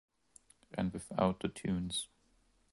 And 0.73 0.91
without 0.93 1.41
the 1.41 1.47
tunes. 1.47 2.07